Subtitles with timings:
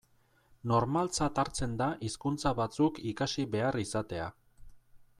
[0.71, 4.29] Normaltzat hartzen da hizkuntza batzuk ikasi behar izatea.